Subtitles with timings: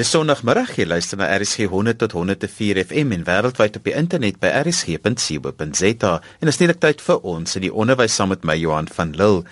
[0.00, 4.38] Dis Sondagmiddag, jy luister na RSG 100 tot 104 FM en wêreldwyd op die internet
[4.40, 6.12] by rsg.co.za.
[6.40, 9.42] En is net tyd vir ons in die onderwys saam met my Johan van Lille.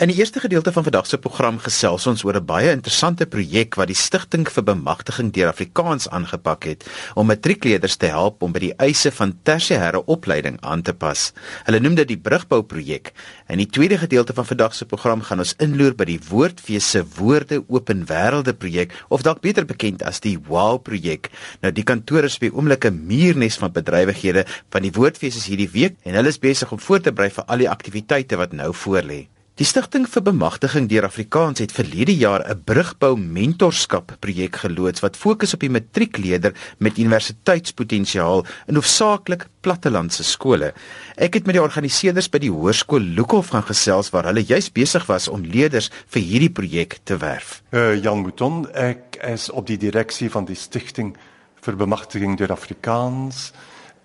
[0.00, 3.74] In die eerste gedeelte van vandag se program gesels ons oor 'n baie interessante projek
[3.74, 8.60] wat die Stichting vir Bemagtiging deur Afrikaans aangepak het om matriekleerders te help om by
[8.60, 11.32] die eise van tersiêre opleiding aan te pas.
[11.64, 13.12] Hulle noem dit die Brugbou projek.
[13.48, 17.04] In die tweede gedeelte van vandag se program gaan ons inloer by die Woordfees se
[17.18, 21.30] Woorde Open Wêrelde projek of dalk beter bekend bekend as die Wow projek.
[21.62, 25.70] Nou die kantoor is by oomblik 'n muurnes van bedrywighede van die Woordfees is hierdie
[25.72, 28.72] week en hulle is besig om voor te berei vir al die aktiwiteite wat nou
[28.72, 29.28] voorlê.
[29.58, 35.16] Die Stichting vir Bemagtiging deur Afrikaans het verlede jaar 'n brugbou mentorskap projek geloods wat
[35.16, 40.72] fokus op die matriekleerder met universiteitspotensiaal in hoofsaaklik plattelandse skole.
[41.16, 45.06] Ek het met die organiseerders by die hoërskool Lukhof gaan gesels waar hulle juis besig
[45.06, 47.62] was om leerders vir hierdie projek te werf.
[47.72, 51.16] Uh, Jan Mouton, ek is op die direksie van die Stichting
[51.62, 53.52] vir Bemagtiging deur Afrikaans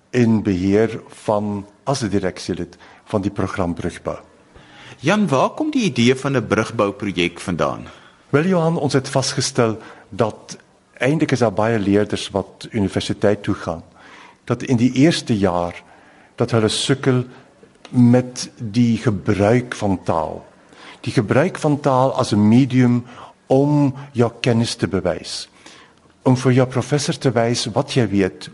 [0.09, 4.32] in beheer van as 'n direksielid van die program Brugbou.
[5.03, 7.87] Jan, waar kom die idee van 'n brugbouprojek vandaan?
[8.29, 9.77] Wel Johan, ons het vasgestel
[10.09, 10.57] dat
[10.93, 13.83] eintlik is daar baie leerders wat universiteit toe gaan.
[14.43, 15.83] Dat in die eerste jaar
[16.35, 17.23] dat hulle sukkel
[17.89, 20.45] met die gebruik van taal.
[21.01, 23.05] Die gebruik van taal as 'n medium
[23.47, 25.49] om jou kennis te bewys.
[26.21, 28.49] Om vir jou professor te wys wat jy weet,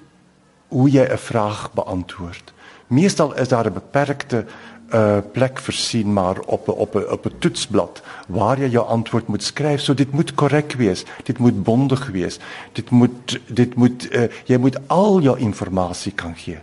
[0.68, 2.54] hoe jy 'n vraag beantwoord.
[2.88, 4.46] Meestal is daar 'n beperkte
[4.94, 9.82] uh, plek versien maar op op op 'n toetsblad waar jy jou antwoord moet skryf.
[9.82, 11.06] So dit moet korrek wees.
[11.24, 12.40] Dit moet bondig wees.
[12.72, 16.58] Dit moet dit moet uh, jy moet al jou inligting kan gee.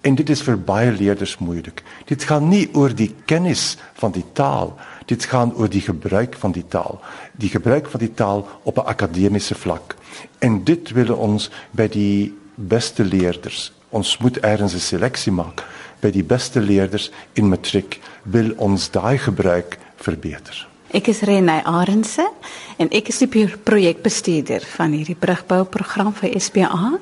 [0.00, 1.82] En dit is vir baie leerders moeilik.
[2.04, 4.74] Dit gaan nie oor die kennis van die taal.
[5.06, 7.00] Dit gaan oor die gebruik van die taal.
[7.38, 9.96] Die gebruik van die taal op 'n akademiese vlak.
[10.38, 13.72] En dit wil ons by die beste leerders.
[13.92, 15.62] Ons moet eers 'n seleksie maak
[16.00, 20.68] by die beste leerders in matriek wil ons daai gebruik verbeter.
[20.92, 22.24] Ek is Renay Arendse
[22.76, 26.98] en ek is die projekbestuurder van hierdie brugbouprogram vir SPA.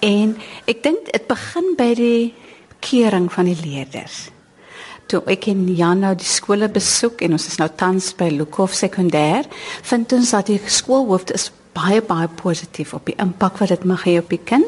[0.00, 0.36] En
[0.66, 2.34] ek dink dit begin by die
[2.80, 4.30] kering van die leerders.
[5.06, 8.74] Toe ek in Jan nou die skole besoek en ons is nou tans by Lukhof
[8.74, 9.46] Sekondêr,
[9.82, 14.02] vind ons dat die skoolhoof is baie baie positief op die impak wat dit mag
[14.06, 14.66] hê op die kind.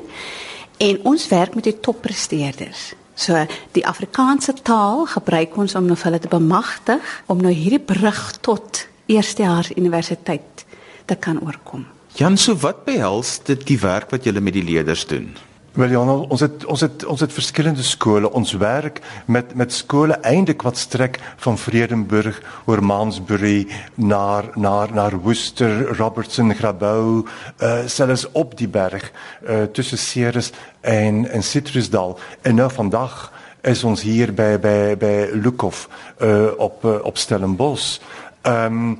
[0.76, 2.92] En ons werk met die toppresteerders.
[3.14, 3.38] So
[3.76, 8.86] die Afrikaanse taal gebruik ons om nou hulle te bemagtig om nou hierdie brug tot
[9.06, 10.64] eerstejaars universiteit
[11.04, 11.86] te kan oorkom.
[12.18, 15.32] Jan, so wat behels dit die werk wat julle met die leerders doen?
[15.74, 15.98] Wel
[16.30, 18.30] ons het ons het ons het verskillende skole.
[18.30, 22.38] Ons werk met met skole eintlik wat strek van Vredenburg
[22.70, 27.24] oor Mansbury na na na Worcester, Robertson, Grabouw,
[27.58, 29.10] uh selfs op die berg
[29.48, 32.18] uh tussen Ceres en en Citrusdal.
[32.42, 35.88] En nou vandag is ons hier by by by Lukhof
[36.22, 37.98] uh op uh, op Stellenbosch.
[38.42, 38.94] Ehm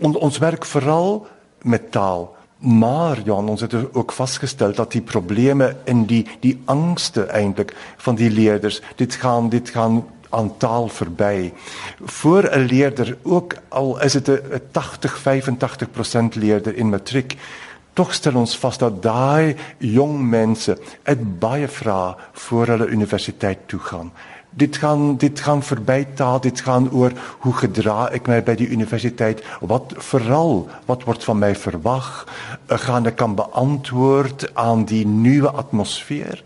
[0.00, 1.26] ons werk veral
[1.62, 7.22] met taal Maar ja, ons het ook vasgestel dat die probleme in die die angste
[7.24, 11.52] eintlik van die leerders, dit gaan dit gaan aan taal verby.
[12.04, 17.36] Voor 'n leerder ook al is dit 'n 80 85% leerder in matriek,
[17.92, 23.80] tog stel ons vas dat daai jong mense het baie vrae voor hulle universiteit toe
[23.80, 24.12] gaan
[24.50, 28.68] dit gaan dit gaan verby taal dit gaan oor hoe gedra ek my by die
[28.68, 29.44] universiteit.
[29.60, 32.10] Wat veral wat word van my verwag
[32.68, 36.42] ek gaan ek kan beantwoord aan die nuwe atmosfeer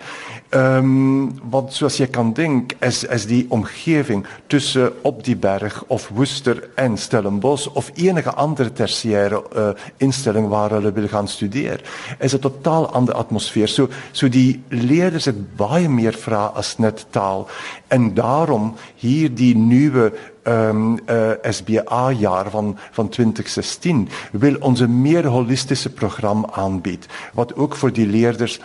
[0.55, 6.09] um, wat soos jy kan dink is is die omgewing tussen op die berg of
[6.15, 11.83] Woester en Stellenbosch of enige ander tersiêre uh, instelling waar hulle wil gaan studeer
[12.19, 17.07] is 'n totaal ander atmosfeer so so die leerders het baie meer vrae as net
[17.11, 17.49] taal
[17.95, 25.27] En daarom hier die nuwe um, uh, SBA jaar van, van 2016 wil onze meer
[25.27, 27.07] holistische programma aanbieden.
[27.33, 28.61] Wat ook voor die leerders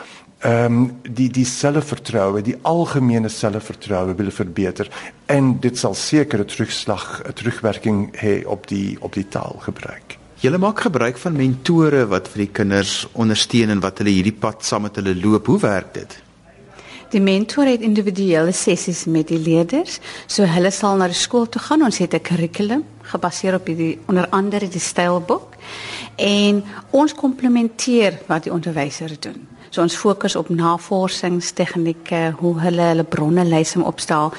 [0.45, 4.91] um, die, die zelfvertrouwen, die algemene zelfvertrouwen willen verbeteren.
[5.25, 10.17] En dit zal zeker een terugslag, een terugwerking hebben op die, op die taalgebruik.
[10.39, 14.63] Julle maak gebruik van mentore wat vir die kinders ondersteun en wat hulle hierdie pad
[14.63, 15.49] saam met hulle loop.
[15.51, 16.15] Hoe werk dit?
[17.11, 19.97] Die mentor het individuele sessies met die leerders.
[20.27, 21.83] So hulle sal na die skool toe gaan.
[21.83, 25.55] Ons het 'n kurrikulum gebaseer op die onder andere die stylboek
[26.15, 29.47] en ons komplementeer wat die onderwysers doen.
[29.69, 34.33] So ons fokus op navorsingstegnieke, hoe hulle hulle bronne lys om opstel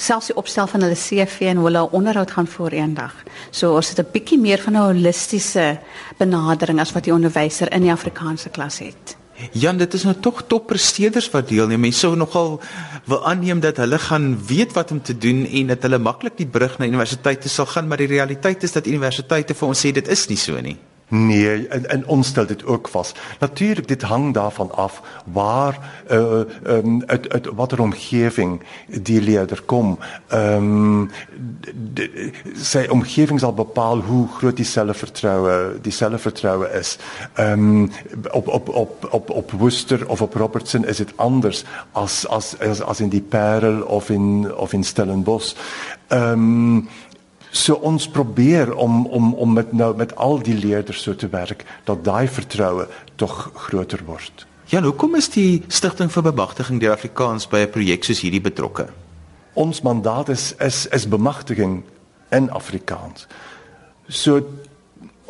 [0.00, 3.14] selfs die opstel van hulle CV en hoe hulle onderhoud gaan voor eendag.
[3.50, 5.78] So ons het 'n bietjie meer van 'n holistiese
[6.18, 9.16] benadering as wat die onderwyser in die Afrikaanse klas het.
[9.52, 11.80] Jan, dit is nou tog toppresteerders wat deelneem.
[11.80, 12.60] Mense sou nogal
[13.04, 16.46] wil aanneem dat hulle gaan weet wat om te doen en dat hulle maklik die
[16.46, 20.08] brug na universiteite sal gaan, maar die realiteit is dat universiteite vir ons sê dit
[20.08, 20.76] is nie so nie.
[21.10, 23.12] Nee, en, en ons stel dit ook vas.
[23.38, 25.78] Natuurlik dit hang daarvan af waar
[26.10, 29.98] uh um uit uit watter omgewing die leerder kom.
[30.28, 31.10] Ehm um,
[32.54, 36.98] sy omgewing sal bepaal hoe groot die selfvertroue, die selfvertroue is.
[37.34, 37.90] Ehm um,
[38.30, 42.80] op op op op op Worcester of op Robertson is dit anders as as as,
[42.80, 45.54] as in die Parel of in of in Stellenbosch.
[46.06, 46.88] Ehm um,
[47.50, 51.64] So ons probeer om om om met nou met al die leerders so te werk
[51.84, 52.86] dat daai vertroue
[53.16, 54.46] tog groter word.
[54.70, 58.86] Ja, hoekom is die stigting vir bemagtiging deur Afrikaans by 'n projek soos hierdie betrokke?
[59.54, 61.82] Ons mandaat is is is bemagtiging
[62.30, 63.26] in Afrikaans.
[64.08, 64.42] So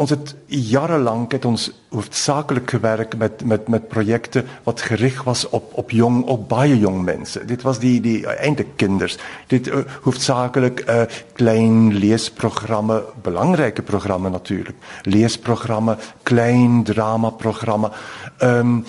[0.00, 5.44] ons het jare lank het ons hoofsaaklik gewerk met met met projekte wat gerig was
[5.48, 7.44] op op jong op baie jong mense.
[7.44, 9.18] Dit was die die eintlik kinders.
[9.52, 14.76] Dit uh, hoofsaaklik 'n uh, klein leesprogramme, belangrike programme natuurlik.
[15.04, 17.90] Leesprogramme, klein drama programme.
[18.38, 18.84] Ehm um,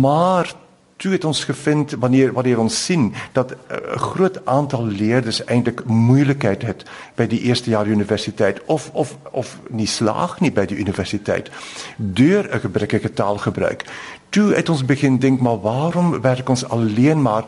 [0.00, 0.54] maar
[1.02, 5.44] toe het ons gevind wanneer wanneer ons sien dat eh, 'n uh, groot aantal leerders
[5.44, 6.84] eintlik moeilikheid het
[7.14, 11.50] by die eerste jaar universiteit of of of nie slaag nie by die universiteit
[11.96, 13.84] deur 'n gebrekkige taalgebruik.
[14.28, 17.44] Toe het ons begin dink maar waarom werk ons alleen maar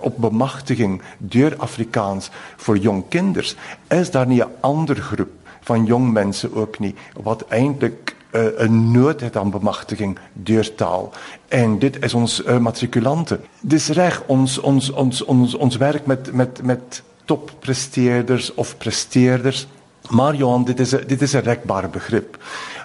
[0.00, 3.56] op bemagtiging deur Afrikaans vir jong kinders?
[3.88, 5.30] Is daar nie 'n ander groep
[5.60, 11.12] van jong mense ook nie wat eintlik uh, 'n nood aan bemagtiging deur taal.
[11.48, 13.40] En dit is ons uh, matrikulante.
[13.60, 19.66] Dis reg ons ons ons ons ons werk met met met toppresteerders of presteerders.
[20.08, 22.38] Maar Johan, dit is dit is 'n rekbare begrip.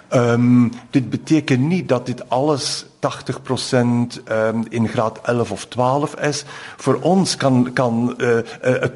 [0.08, 6.14] Ehm dit beteken nie dat dit alles 80% um, ehm, in graad 11 of 12
[6.14, 6.44] is.
[6.76, 8.38] Vir ons kan kan uh,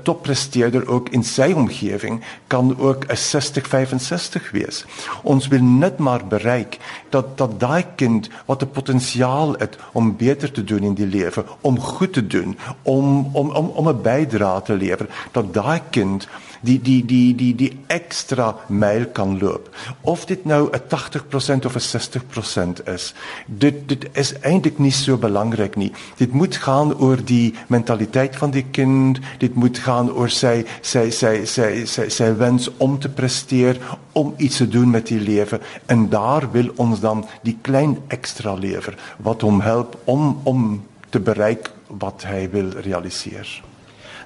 [0.03, 4.85] toppresteerder ook in sy omgewing kan ook 'n 60 65 wees.
[5.23, 10.53] Ons wil net maar bereik dat dat daai kind wat 'n potensiaal het om beter
[10.53, 14.63] te doen in die lewe, om goed te doen, om om om om 'n bydrae
[14.63, 16.29] te lewer, dat daai kind
[16.67, 19.69] die die die die die ekstra myl kan loop.
[20.03, 23.15] Of dit nou 'n 80% of 'n 60% is,
[23.47, 25.93] dit dit is eintlik nie so belangrik nie.
[26.17, 31.45] Dit moet gaan oor die mentaliteit van die kind, dit moet gaan sy sy sy
[31.45, 33.77] sy sy sy wens om te presteer,
[34.13, 38.55] om iets te doen met die lewe en daar wil ons dan die klein ekstra
[38.55, 43.76] lewer wat hom help om om te bereik wat hy wil realiseer.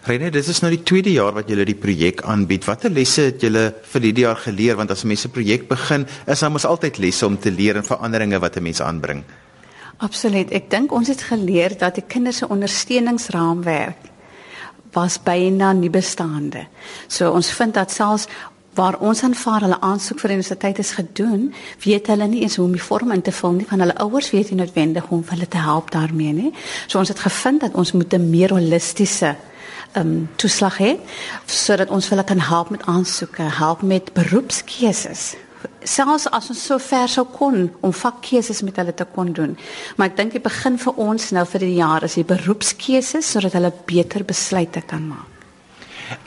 [0.09, 2.65] Rene, dit is nou die tweede jaar wat julle die projek aanbied.
[2.65, 4.79] Watter lesse het julle vir hierdie jaar geleer?
[4.79, 7.77] Want as 'n mens 'n projek begin, is daar mos altyd lesse om te leer
[7.77, 9.25] en veranderinge wat 'n mens aanbring.
[9.99, 10.51] Absoluut.
[10.51, 13.97] Ek dink ons het geleer dat die kinders se ondersteuningsraamwerk
[14.93, 16.67] was byna nie bestaande.
[17.07, 18.27] So ons vind dat selfs
[18.75, 21.55] waar ons aanvaar hulle aansoek vir universiteit is gedoen,
[21.85, 24.31] weet hulle nie eens hoe om die vorm in te vul nie van hulle ouers
[24.31, 26.53] weet nie noodwendig om hulle te help daarmee nie.
[26.87, 29.37] So ons het gevind dat ons moet 'n meer holistiese
[29.99, 30.91] um, toeslag hê
[31.47, 35.35] sodat ons hulle kan help met aansoeke, help met beroepskeuses.
[35.85, 39.57] Selfs as ons so ver sou kon om vakkeuses met hulle te kon doen.
[39.97, 43.57] Maar ek dink die begin vir ons nou vir die jaar is die beroepskeuses sodat
[43.59, 45.29] hulle beter besluite kan maak.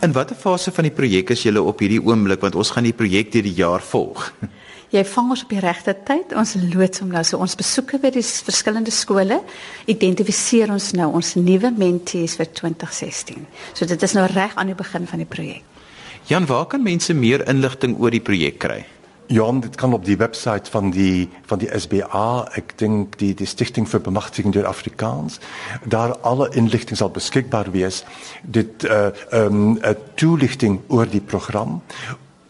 [0.06, 2.96] In watter fase van die projek is julle op hierdie oomblik want ons gaan die
[2.96, 4.30] projek deur die jaar volg?
[4.94, 6.34] jy vang ons op die regte tyd.
[6.38, 9.42] Ons loods hom nou so ons besoeke by die verskillende skole
[9.90, 13.46] identifiseer ons nou ons nuwe mentees vir 2016.
[13.74, 15.64] So dit is nou reg aan die begin van die projek.
[16.30, 18.84] Jan, waar kan mense meer inligting oor die projek kry?
[19.32, 23.48] Ja, dit kan op die webwerf van die van die SBA, ek dink die die
[23.48, 25.40] Stichting vir Bemagtiging deur Afrikaans,
[25.88, 28.04] daar alle inligting sal beskikbaar wees.
[28.44, 31.82] Dit uh um 'n toelichting oor die program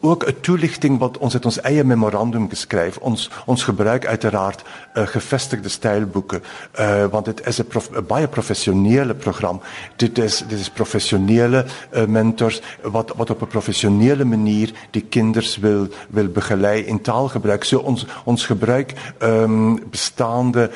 [0.06, 2.98] ook 'n toelichting wat ons het ons eie memorandum geskryf.
[2.98, 4.62] Ons ons gebruik uiteraard
[4.94, 6.42] uh, gevestigde stylboeke
[6.80, 9.62] uh want dit is 'n prof, baie professionele program.
[9.96, 15.58] Dit is dit is professionele uh, mentors wat wat op 'n professionele manier die kinders
[15.58, 17.64] wil wil begelei in taalgebruik.
[17.64, 20.72] So ons ons gebruik um, bestaande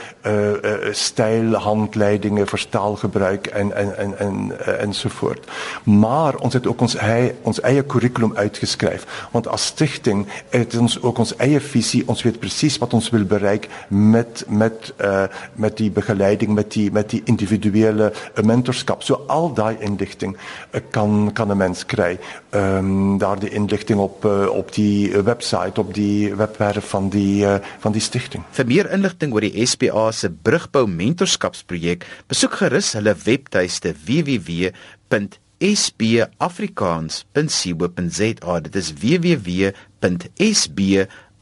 [0.92, 5.52] stylhandleidinge vir taalgebruik en en en en ensovoort.
[5.84, 6.98] Maar ons het ook ons
[7.42, 12.40] ons eie kurrikulum uitgeskryf Want as stigting het ons ook ons eie visie, ons weet
[12.40, 17.22] presies wat ons wil bereik met met uh met die begeleiding met die met die
[17.26, 19.04] individuele uh, mentorskap.
[19.04, 22.18] So al daai inligting uh, kan kan 'n mens kry.
[22.52, 27.58] Um, daar die inligting op uh, op die webwerf op die webwerf van die uh,
[27.80, 28.44] van die stigting.
[28.52, 33.96] Vir meer inligting oor die SPA se brugbou mentorskapsprojek, besoek gerus hulle webtuiste
[35.60, 38.60] www.sbafrikaans.co.za.
[38.60, 40.80] Dit is www.sb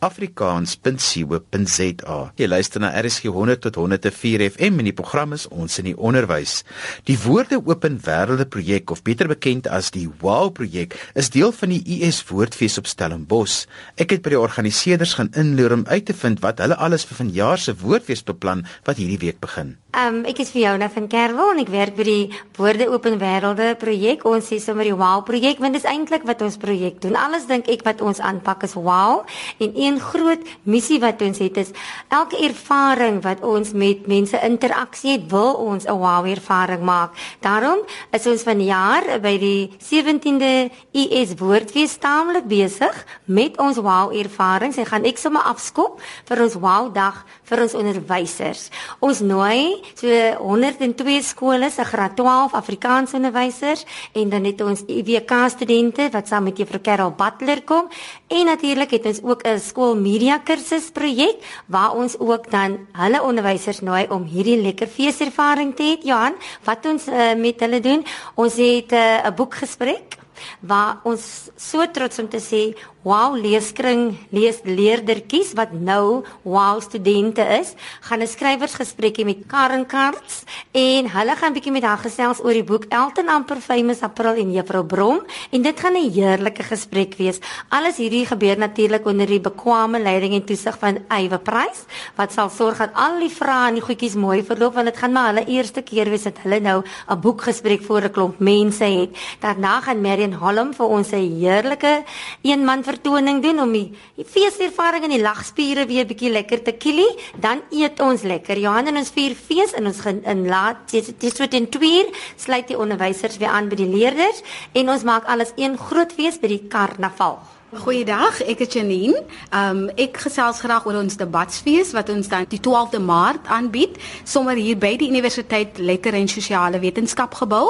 [0.05, 2.17] afrikaans.co.za.
[2.35, 5.97] Jy luister na RSG 100 tot 104 FM en die program is ons in die
[5.97, 6.63] onderwys.
[7.07, 11.69] Die Woorde Open Wêrelde projek of beter bekend as die WOW projek is deel van
[11.73, 13.65] die US Woordfees op Stellenbosch.
[13.95, 17.17] Ek het by die organiseerders gaan inloer om uit te vind wat hulle alles vir
[17.23, 19.69] vanjaar se Woordfees beplan wat hierdie week begin.
[19.95, 22.23] Um ek is Fiona van Kerwel en ek werk by die
[22.57, 24.25] Woorde Open Wêrelde projek.
[24.27, 27.15] Ons sê sommer die WOW projek want dit is eintlik wat ons projek doen.
[27.15, 29.21] Alles dink ek wat ons aanpak is WOW
[29.63, 31.71] en een groot missie wat ons het is
[32.11, 37.15] elke ervaring wat ons met mense interaksie het, wil ons 'n wow ervaring maak.
[37.39, 37.79] Daarom
[38.11, 44.85] is ons vanjaar by die 17de US Woordfees taamlik besig met ons wow ervarings en
[44.85, 48.69] gaan ek sommer afskop vir ons wow dag vir ons onderwysers.
[48.99, 50.09] Ons nooi so
[50.41, 56.43] 102 skole se graad 12 Afrikaans onderwysers en dan het ons IWK studente wat saam
[56.49, 57.89] met Juffrou Carol Butler kom
[58.27, 61.37] en natuurlik het ons ook 'n skool media kursus projek
[61.67, 66.03] waar ons ook dan hulle onderwysers nooi om hierdie lekker feeservaring te hê.
[66.03, 70.24] Johan, wat ons uh, met hulle doen, ons het eh, 'n uh, boekgesprek
[70.59, 72.75] waar ons so trots om te sê
[73.05, 80.41] Wow leeskring lees leerdertjies wat nou wow studente is, gaan 'n skrywersgesprekkie met Karen Karts
[80.73, 84.51] en hulle gaan bietjie met haar gesels oor die boek Elton Amper Famous April en
[84.51, 87.39] Juffrou Brom en dit gaan 'n heerlike gesprek wees.
[87.69, 92.49] Alles hierdie gebeur natuurlik onder die bekwame leiding en toesig van Eywe Prys wat sal
[92.49, 95.45] sorg dat al die vrae en die goedjies mooi verloop want dit gaan maar hulle
[95.45, 99.15] eerste keer wees dat hulle nou 'n boekgesprek voor 'n klomp mense het.
[99.39, 102.03] Daarna gaan Marion Holm vir ons 'n heerlike
[102.41, 106.71] een man vertoning doen om die, die feeservaring en die lagspiere weer bietjie lekker te
[106.71, 108.57] kielie, dan eet ons lekker.
[108.57, 112.77] Johan en ons vier fees in ons in laat dis wat in 2 sluit die
[112.77, 114.41] onderwysers weer aan by die leerders
[114.73, 117.39] en ons maak alles een groot fees by die karnaval.
[117.75, 119.19] Goeiedag, ek is Janine.
[119.51, 124.55] Um ek gesels graag oor ons debatsfees wat ons dan die 12de Maart aanbied, sommer
[124.55, 127.65] hier by die Universiteit Letter en Sosiale Wetenskap gebou.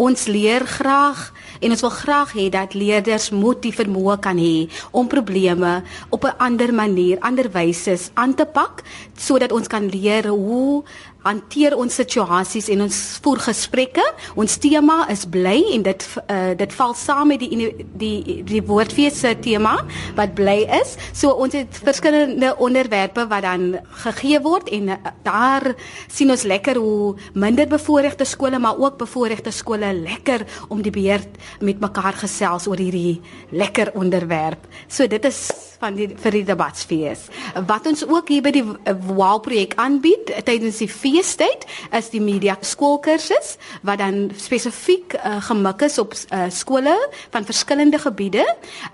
[0.00, 1.26] Ons leer graag
[1.62, 6.24] en ons wil graag hê dat leerders moet die vermoë kan hê om probleme op
[6.24, 8.82] 'n ander manier, ander wyse aan te pak
[9.16, 10.82] sodat ons kan leer hoe
[11.22, 14.04] hanteer ons situasies en ons voer gesprekke.
[14.38, 19.20] Ons tema is bly en dit uh, dit val saam met die die die woordfees
[19.22, 19.76] se tema
[20.18, 20.96] wat bly is.
[21.14, 23.68] So ons het verskillende onderwerpe wat dan
[24.04, 25.72] gegee word en uh, daar
[26.08, 31.24] sien ons lekker hoe minder bevoorregte skole maar ook bevoorregte skole lekker om die beheer
[31.60, 34.66] met mekaar gesels oor hierdie lekker onderwerp.
[34.88, 35.46] So dit is
[35.82, 37.26] van die vir die debatsfees.
[37.66, 41.66] Wat ons ook hier by die WOW projek aanbied tydens die feestyd
[41.96, 46.94] is die media skoolkursus wat dan spesifiek uh, gemik is op uh, skole
[47.34, 48.44] van verskillende gebiede.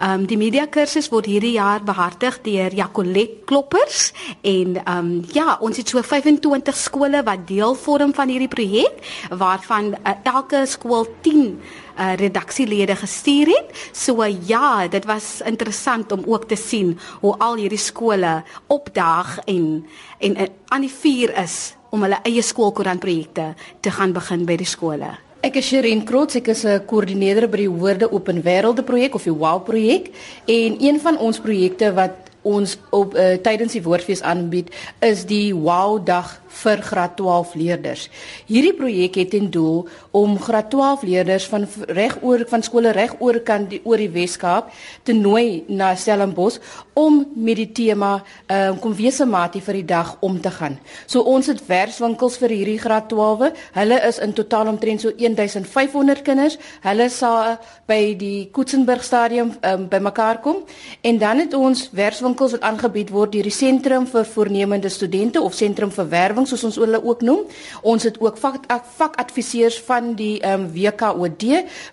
[0.02, 5.78] Um die media kursus word hierdie jaar behartig deur Jacolet Kloppers en um ja, ons
[5.78, 11.58] het so 25 skole wat deel vorm van hierdie projek waarvan uh, elke skool 10
[11.98, 13.88] uh, redaksielede gestuur het.
[13.92, 19.38] So uh, ja, dit was interessant om ook te sien hoe al hierdie skole opdaag
[19.46, 19.86] en
[20.18, 24.68] en uh, aan die vuur is om hulle eie skoolkoerantprojekte te gaan begin by die
[24.68, 25.10] skole.
[25.46, 29.22] Ek is Sherin Krots, ek is 'n koördineerder by die Woorde Open Wêrelde projek of
[29.22, 30.10] die WOW projek
[30.46, 34.70] en een van ons projekte wat ons op uh, tydens die woordfees aanbied
[35.04, 38.06] is die wow dag vir graad 12 leerders.
[38.48, 43.66] Hierdie projek het ten doel om graad 12 leerders van regoor van skole regoor kan
[43.68, 44.72] die oor die Weskaap
[45.04, 46.58] te nooi na Stellenbosch
[46.98, 50.78] om met die tema uh, kom wese maatie vir die dag om te gaan.
[51.06, 53.52] So ons het werkswinkels vir hierdie graad 12.
[53.76, 56.58] Hulle is in totaal omtrent so 1500 kinders.
[56.86, 60.64] Hulle sal by die Koetsenburg stadium um, bymekaar kom
[61.06, 65.40] en dan het ons werkswinkels winkels wat aangebied word deur die sentrum vir voornemende studente
[65.40, 67.44] of sentrum vir werwing soos ons hulle ook noem.
[67.82, 71.44] Ons het ook vakadviseurs van die ehm um, WKOD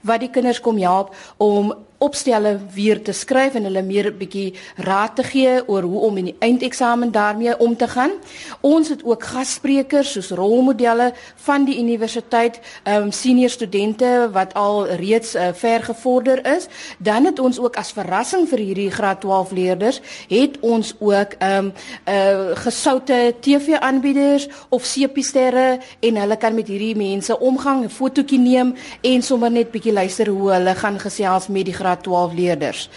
[0.04, 4.54] wat die kinders kom help om opstelle weer te skryf en hulle meer 'n bietjie
[4.76, 8.12] raad te gee oor hoe om in die eindeksamen daarmee om te gaan.
[8.62, 14.88] Ons het ook gassprekers soos rolmodelle van die universiteit, ehm um, senior studente wat al
[14.88, 16.68] reeds uh, ver gevorder is.
[16.98, 21.66] Dan het ons ook as verrassing vir hierdie graad 12 leerders, het ons ook ehm
[21.66, 21.74] um,
[22.08, 28.76] uh gesoute TV-aanbieders of sepiesterre en hulle kan met hierdie mense omgang, 'n fotootjie neem
[29.02, 32.90] en sommer net bietjie luister hoe hulle gaan gesels met die graad 12 leerders.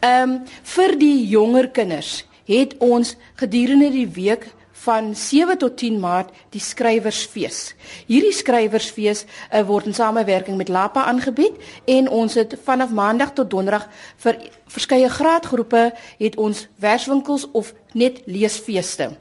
[0.00, 0.40] Ehm um,
[0.74, 4.50] vir die jonger kinders het ons gedurende die week
[4.82, 7.74] van 7 tot 10 Maart die skrywersfees.
[8.08, 11.54] Hierdie skrywersfees uh, word in samewerking met Lapa aangebied
[11.86, 13.86] en ons het vanaf Maandag tot Donderdag
[14.24, 14.40] vir
[14.72, 15.84] verskeie graadgroepe
[16.18, 19.12] het ons verswinkels of net leesfeeste.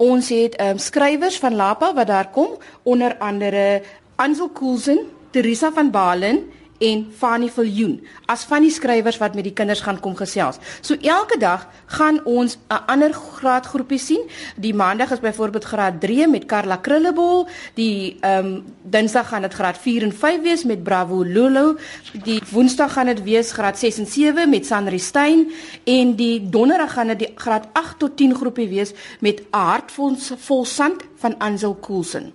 [0.00, 2.56] Ons het um, skrywers van Lapa wat daar kom
[2.88, 3.82] onder andere
[4.16, 6.46] Ansel Koolsen, Teresa van Balen
[6.80, 7.98] en Fanny Viljoen
[8.30, 10.58] as van die skrywers wat met die kinders gaan kom gesels.
[10.80, 14.22] So elke dag gaan ons 'n ander graadgroepie sien.
[14.56, 19.54] Die maandag is byvoorbeeld graad 3 met Karla Krullebol, die ehm um, dinsdag gaan dit
[19.54, 21.76] graad 4 en 5 wees met Bravo Lulu,
[22.24, 25.52] die woensdag gaan dit wees graad 6 en 7 met Sandri Stein
[25.84, 30.64] en die donderdag gaan dit die graad 8 tot 10 groepie wees met Hartvol vol
[30.64, 32.32] sand van Ansel Koolsen.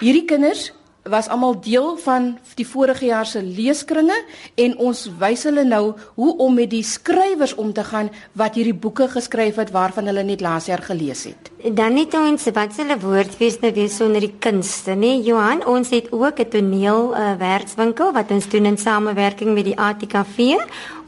[0.00, 4.16] Hierdie kinders was almal deel van die vorige jaar se leeskringe
[4.54, 8.76] en ons wys hulle nou hoe om met die skrywers om te gaan wat hierdie
[8.76, 11.50] boeke geskryf het waarvan hulle net laas jaar gelees het.
[11.76, 15.16] Dan net ons wat hulle woordfees nou weer sonder die kunste, nê?
[15.24, 19.78] Johan, ons het ook 'n toneel uh, werkswinkel wat ons doen in samewerking met die
[19.78, 20.56] ATKV.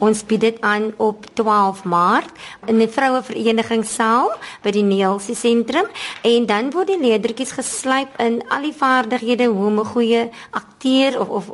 [0.02, 2.30] Ons bied dit aan op 12 Maart
[2.66, 4.32] in die vroue verenigingssaal
[4.64, 5.86] by die Neelsie sentrum
[6.26, 11.20] en dan word die leerdertjies geslyp in al die vaardighede hoe om 'n goeie akteur
[11.20, 11.44] of of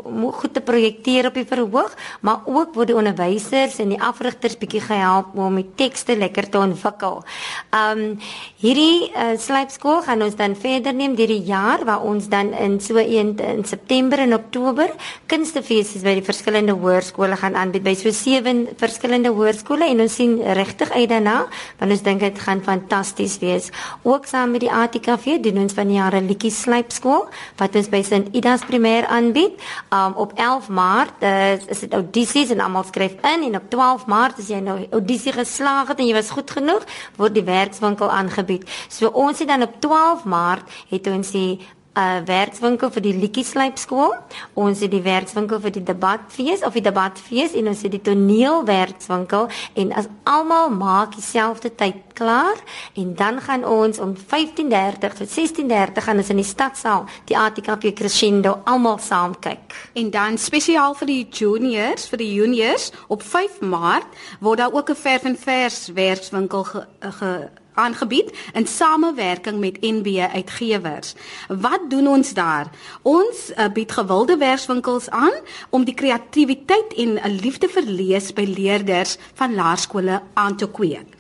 [0.41, 4.81] goed te projekteer op die verhoog, maar ook word die onderwysers en die afrigters bietjie
[4.81, 7.25] gehelp om die tekste lekker te ontwikkel.
[7.73, 8.19] Um
[8.57, 12.53] hierdie die uh, slypskool gaan ons dan verder neem deur die jaar waar ons dan
[12.55, 14.91] in so een in September en Oktober
[15.27, 20.37] kunstefeeste by die verskillende hoërskole gaan aanbied by so sewe verskillende hoërskole en ons sien
[20.57, 21.37] regtig uit daarna
[21.79, 23.71] want ons dink dit gaan fantasties wees.
[24.07, 27.27] Ook saam met die ATKV doen ons van die jare liedjie slypskool
[27.59, 29.59] wat ons by St Ida's primêr aanbied.
[29.95, 34.07] Um, op 11 Maart uh, is dit audisies en almal skryf in en op 12
[34.11, 36.87] Maart as jy nou audisie geslaag het en jy was goed genoeg
[37.19, 38.69] word die werkswinkel aangebied.
[38.89, 41.59] So ons het dan op 12 Maart het ons die
[41.99, 44.13] 'n uh, werkswinkel vir die liedjieslyp skool.
[44.55, 49.49] Ons het die werkswinkel vir die debatfees of die debatfees en ons het die toneelwerkswinkel
[49.75, 52.59] en as almal maak dieselfde tyd klaar
[52.95, 57.93] en dan gaan ons om 15:30 tot 16:30 gaan ons in die stadsaal die ATKP
[57.95, 59.91] Crescendo almal saam kyk.
[59.95, 64.07] En dan spesiaal vir die juniors, vir die juniors op 5 Maart
[64.41, 70.19] word daar ook 'n verf en vers werkswinkel ge, ge aangebied in samewerking met NB
[70.35, 71.15] Uitgewers.
[71.49, 72.71] Wat doen ons daar?
[73.03, 75.35] Ons uh, bied gewilde werkswinkels aan
[75.71, 81.15] om die kreatiwiteit en 'n liefde vir lees by leerders van laerskole aan te kweek.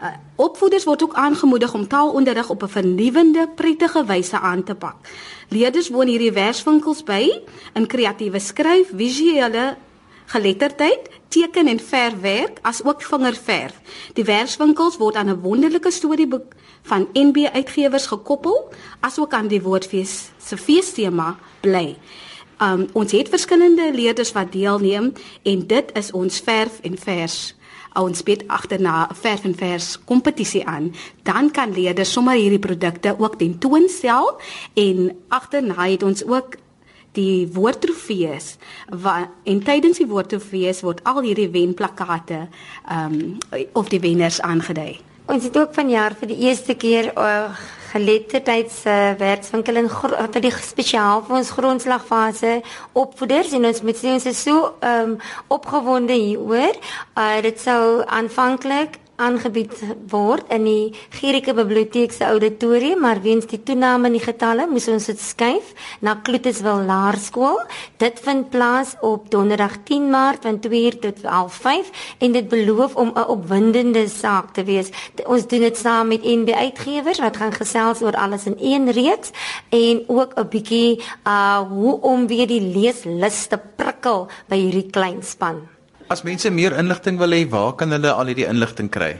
[0.00, 4.96] Uh, opvoeders word ook aangemoedig om taalonderrig op 'n vernuwende, prettige wyse aan te pak.
[5.48, 7.42] Leerders woon hierdie werkswinkels by
[7.74, 9.76] in kreatiewe skryf, visuele
[10.30, 13.74] geletterdheid, teken en verfwerk as ook vingerverf.
[14.14, 20.30] Die werkswinkels word aan 'n wonderlike storieboek van NB Uitgewers gekoppel, asook aan die woordfees
[20.38, 21.96] se feestema bly.
[22.62, 25.12] Um ons het verskillende leerders wat deelneem
[25.42, 27.54] en dit is ons verf en vers
[27.98, 33.38] ons bied agterna verf en vers kompetisie aan, dan kan leerders sommer hierdie produkte ook
[33.38, 34.40] tentoonstel
[34.74, 36.54] en agterna het ons ook
[37.18, 38.56] die woordtrofees
[39.44, 42.46] en tydens die woordtrofees word al hierdie wenplakate
[42.88, 45.00] ehm um, of die wenners aangedui.
[45.30, 47.50] Ons het ook vanjaar vir die eerste keer uh,
[47.92, 52.56] geletterdheids uh, werkswinkel in vir die spesiaal vir ons grondslagfase
[52.98, 56.78] opvoeders en ons moet sê ons is so ehm um, opgewonde hieroor.
[57.18, 59.74] Uh, dit sou aanvanklik aangebied
[60.10, 64.88] word in die Gerike Biblioteek se auditorium, maar weens die toename in die getalle moes
[64.88, 67.60] ons dit skuif na Kloetiswil Laerskool.
[68.02, 73.12] Dit vind plaas op Donderdag 10 Maart van 2:00 tot 12:05 en dit beloof om
[73.14, 74.90] 'n opwindende saak te wees.
[75.26, 79.30] Ons doen dit saam met NB Uitgewers wat gaan gesels oor alles in een reeks
[79.68, 85.22] en ook 'n bietjie uh hoe om weer die leeslus te prikkel by hierdie klein
[85.22, 85.79] span.
[86.10, 89.14] As mense meer inligting wil hê, waar kan hulle al hierdie inligting kry?